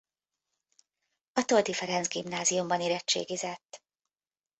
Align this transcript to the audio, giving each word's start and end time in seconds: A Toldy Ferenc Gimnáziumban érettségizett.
A 1.33 1.41
Toldy 1.45 1.73
Ferenc 1.73 2.07
Gimnáziumban 2.07 2.81
érettségizett. 2.81 3.83